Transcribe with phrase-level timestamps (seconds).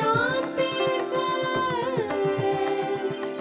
[0.00, 1.16] நான் பேச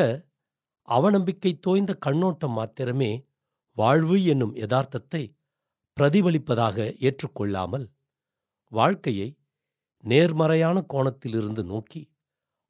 [0.88, 3.10] அவநம்பிக்கை தோய்ந்த கண்ணோட்டம் மாத்திரமே
[3.76, 5.22] வாழ்வு என்னும் யதார்த்தத்தை
[5.96, 7.86] பிரதிபலிப்பதாக ஏற்றுக்கொள்ளாமல்
[8.72, 9.28] வாழ்க்கையை
[10.04, 12.02] நேர்மறையான கோணத்திலிருந்து நோக்கி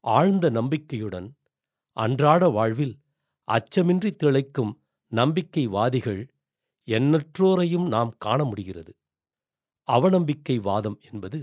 [0.05, 1.28] ஆழ்ந்த நம்பிக்கையுடன்
[1.97, 2.94] அன்றாட வாழ்வில்
[3.48, 4.72] அச்சமின்றி திளைக்கும்
[5.12, 6.22] நம்பிக்கைவாதிகள்
[6.88, 8.92] எண்ணற்றோரையும் நாம் காண முடிகிறது.
[9.88, 11.38] அவநம்பிக்கை வாதம் என்பது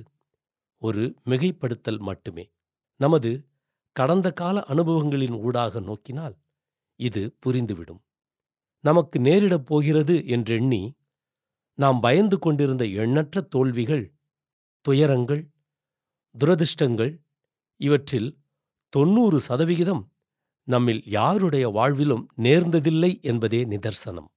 [0.82, 2.46] ஒரு மிகைப்படுத்தல் மட்டுமே.
[3.00, 3.32] நமது
[3.96, 6.36] கடந்த கால அனுபவங்களின் ஊடாக நோக்கினால்
[7.00, 8.02] இது புரிந்துவிடும்.
[8.84, 10.82] நமக்கு நேரிடப் போகிறது என்றெண்ணி
[11.78, 14.06] நாம் பயந்து கொண்டிருந்த எண்ணற்ற தோல்விகள்
[14.86, 15.44] துயரங்கள்
[16.36, 17.14] துரதிர்ஷ்டங்கள்
[17.82, 18.30] இவற்றில்
[18.94, 20.04] தொன்னூறு சதவிகிதம்
[20.68, 24.30] நம்மில் யாருடைய வாழ்விலும் நேர்ந்ததில்லை என்பதே நிதர்சனம்.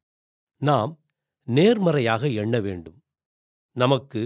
[0.63, 0.93] நாம்
[1.49, 2.99] நேர்மறையாக எண்ண வேண்டும்.
[3.77, 4.23] நமக்கு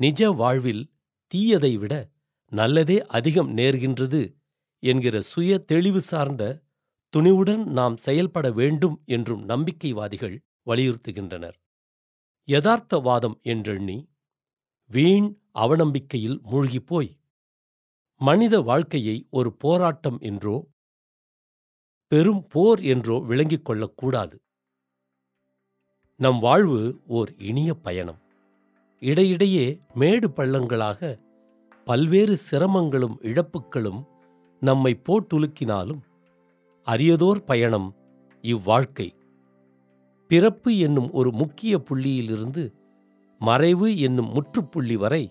[0.00, 0.84] நிஜ வாழ்வில்
[1.32, 1.94] தீயதை விட
[2.52, 4.22] நல்லதே அதிகம் நேர்கின்றது
[4.82, 6.42] என்கிற சுய தெளிவு சார்ந்த
[7.12, 10.36] துணிவுடன் நாம் செயல்பட வேண்டும் என்றும் நம்பிக்கைவாதிகள்
[10.66, 11.56] வலியுறுத்துகின்றனர்.
[12.48, 13.98] யதார்த்தவாதம் என்றெண்ணி
[14.90, 17.10] வீண் அவநம்பிக்கையில் மூழ்கிப்போய்
[18.20, 20.56] மனித வாழ்க்கையை ஒரு போராட்டம் என்றோ
[22.12, 24.36] பெரும் போர் என்றோ விளங்கிக் கொள்ளக்கூடாது.
[26.20, 28.18] நம் வாழ்வு ஓர் இனிய பயணம்.
[29.02, 31.00] இடையிடையே மேடு பள்ளங்களாக
[31.84, 34.00] பல்வேறு சிரமங்களும் இழப்புக்களும்
[34.62, 36.02] நம்மை போட்டுலுக்கினாலும்
[36.86, 37.88] அரியதோர் பயணம்
[38.44, 39.08] இவ்வாழ்க்கை.
[40.28, 42.64] பிறப்பு என்னும் ஒரு முக்கிய புள்ளியிலிருந்து
[43.40, 45.24] மறைவு என்னும் முற்றுப்புள்ளி வரை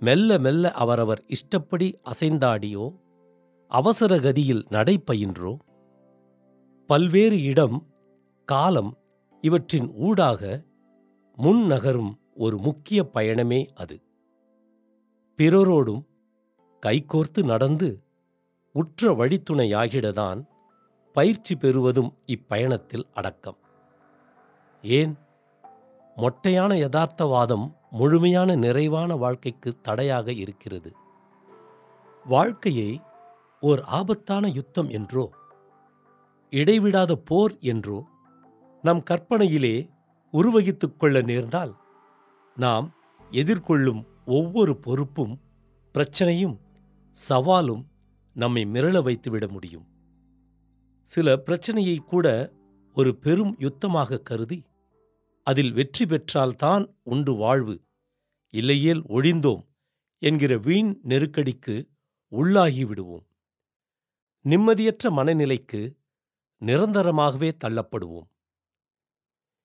[0.00, 2.84] மெல்ல மெல்ல அவரவர் இஷ்டப்படி அசைந்தாடியோ
[3.70, 5.52] அவசர கதியில் நடைபயின்றோ
[6.90, 7.76] பல்வேறு இடம்
[8.48, 8.92] காலம்
[9.40, 10.62] இவற்றின் ஊடாக
[11.36, 14.02] முன்னகரும் ஒரு முக்கிய பயணமே அது.
[15.36, 16.06] பிறரோடும்
[16.86, 18.02] கைகோர்த்து நடந்து
[18.72, 20.46] உற்ற வழித்துணையாகிடதான்
[21.12, 23.56] பயிற்சி பெறுவதும் இப்பயணத்தில் அடக்கம்.
[24.82, 25.18] ஏன்?
[26.16, 30.92] மொட்டையான யதார்த்தவாதம் முழுமையான நிறைவான வாழ்க்கைக்கு தடையாக இருக்கிறது.
[32.24, 33.00] வாழ்க்கையை
[33.60, 35.30] ஓர் ஆபத்தான யுத்தம் என்றோ
[36.50, 38.08] இடைவிடாத போர் என்றோ
[38.82, 39.90] நம் கற்பனையிலே
[40.32, 41.72] உருவகித்துக் கொள்ள நேர்ந்தால்
[42.56, 42.86] நாம்
[43.30, 45.40] எதிர்கொள்ளும் ஒவ்வொரு பொறுப்பும்
[45.94, 46.56] பிரச்சனையும்
[47.28, 47.84] சவாலும்
[48.34, 49.86] நம்மை மிரள வைத்துவிட முடியும்.
[51.02, 52.26] சில பிரச்சனையை கூட
[52.94, 54.64] ஒரு பெரும் யுத்தமாக கருதி
[55.46, 57.80] அதில் வெற்றி பெற்றால்தான் உண்டு வாழ்வு.
[58.54, 59.62] இல்லையேல் ஒழிந்தோம்
[60.22, 61.88] என்கிற வீண் நெருக்கடிக்கு
[62.32, 63.26] உள்ளாகி விடுவோம்.
[64.44, 65.96] நிம்மதியற்ற மனநிலைக்கு
[66.62, 68.29] நிரந்தரமாகவே தள்ளப்படுவோம்.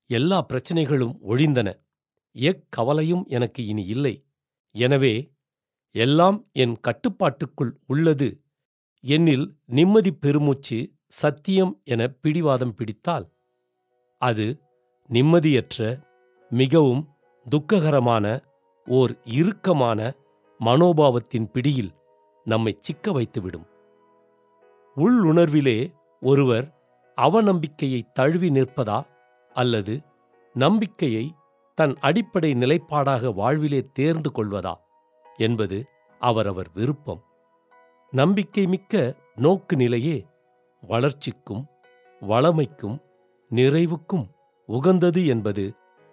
[0.09, 1.69] எல்லா பிரச்சனைகளும் ஒழிந்தன.
[2.35, 4.15] எக்கவலையும் எனக்கு இனி இல்லை.
[4.75, 5.15] எனவே
[5.95, 8.29] எல்லாம் என் கட்டுப்பாட்டுக்குள் உள்ளது.
[9.03, 10.77] என்னில் நிம்மதி பெருமூச்சு
[11.07, 13.25] சத்தியம் என பிடிவாதம் பிடித்தால்
[14.21, 14.45] அது
[15.09, 15.79] நிம்மதியற்ற
[16.51, 17.03] மிகவும்
[17.45, 18.25] துக்ககரமான
[18.87, 19.99] ஓர் இறுக்கமான
[20.59, 21.91] மனோபாவத்தின் பிடியில்
[22.45, 23.65] நம்மை சிக்க வைத்துவிடும்.
[24.97, 25.79] உள்ளுணர்விலே
[26.21, 26.67] ஒருவர்
[27.17, 28.99] அவநம்பிக்கையை தழுவி நிற்பதா?
[29.55, 29.93] அல்லது
[30.55, 31.25] நம்பிக்கையை
[31.77, 34.73] தன் அடிப்படை நிலைப்பாடாக வாழ்விலே தேர்ந்து கொள்வதா
[35.37, 35.77] என்பது
[36.21, 37.21] அவரவர் விருப்பம்.
[38.13, 38.93] நம்பிக்கை மிக்க
[39.35, 40.17] நோக்கு நிலையே
[40.83, 41.63] வளர்ச்சிக்கும்
[42.21, 42.97] வளமைக்கும்
[43.51, 44.25] நிறைவுக்கும்
[44.69, 45.65] உகந்தது என்பது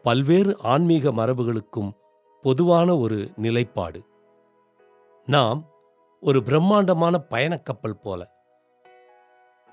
[0.04, 1.90] பல்வேறு ஆன்மீக மரபுகளுக்கும்
[2.44, 4.00] பொதுவான ஒரு நிலைப்பாடு.
[5.28, 5.60] நாம்
[6.22, 8.20] ஒரு பிரம்மாண்டமான பயணக்கப்பல் போல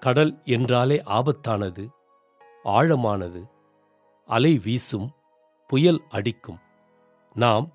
[0.02, 1.86] கடல் என்றாலே ஆபத்தானது
[2.66, 3.42] ஆழமானது
[4.30, 5.08] அலை வீசும்
[5.70, 6.60] புயல் அடிக்கும்.
[7.36, 7.66] நாம்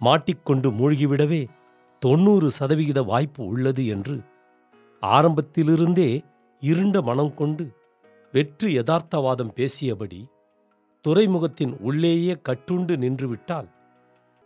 [0.00, 1.46] மாட்டிக்கொண்டு மூழ்கிவிடவே
[2.02, 4.16] தொண்ணூறு சதவிகித வாய்ப்பு உள்ளது என்று
[5.02, 6.22] ஆரம்பத்திலிருந்தே
[6.62, 7.64] இருண்ட மனம் கொண்டு
[8.32, 10.20] வெற்று யதார்த்தவாதம் பேசியபடி
[11.04, 13.68] துறைமுகத்தின் உள்ளேயே கட்டுண்டு நின்றுவிட்டால்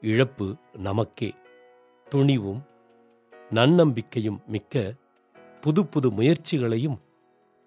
[0.03, 1.31] இழப்பு நமக்கே.
[2.07, 2.63] துணிவும்
[3.51, 4.93] நன்னம்பிக்கையும் மிக்க
[5.61, 6.99] புது புது முயற்சிகளையும்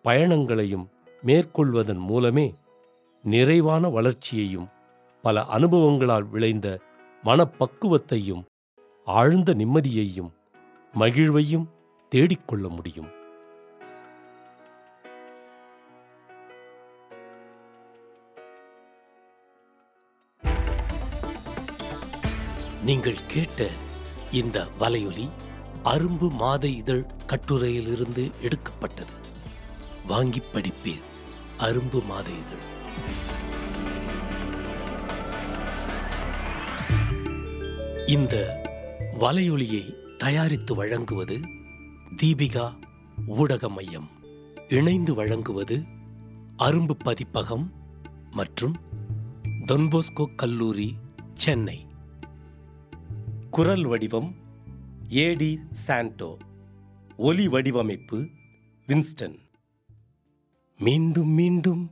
[0.06, 0.86] பயணங்களையும்
[1.25, 2.47] மேற்கொள்வதன் மூலமே
[3.25, 4.67] நிறைவான வளர்ச்சியையும்
[5.21, 6.79] பல அனுபவங்களால் விளைந்த
[7.23, 8.43] மனப்பக்குவத்தையும்
[9.05, 10.31] ஆழ்ந்த நிம்மதியையும்
[10.93, 11.67] மகிழ்வையும்
[12.09, 13.09] தேடிக்கொள்ள முடியும்.
[22.85, 23.67] நீங்கள் கேட்ட
[24.31, 25.29] இந்த வலையொலி
[25.83, 29.17] அரும்பு மாத இதழ் கட்டுரையிலிருந்து எடுக்கப்பட்டது.
[30.07, 31.09] வாங்கி படிப்பீர்.
[31.59, 32.71] அரும்பு மாத இதழ்.
[38.07, 38.61] இந்த
[39.19, 41.39] வலையொலியை தயாரித்து வழங்குவது
[42.23, 42.73] தீபிகா
[43.27, 44.09] ஊடக மையம்
[44.69, 45.83] இணைந்து வழங்குவது
[46.59, 47.71] அரும்பு பதிப்பகம்
[48.31, 48.75] மற்றும்
[49.67, 50.95] தொன்போஸ்கோ கல்லூரி
[51.33, 51.85] சென்னை.
[53.51, 54.35] குரல் வடிவம்
[55.09, 56.37] ஏடி சாண்டோ.
[57.17, 58.27] ஒலி வடிவமைப்பு
[58.87, 59.39] வின்ஸ்டன்.
[60.79, 61.91] மீண்டும் மீண்டும்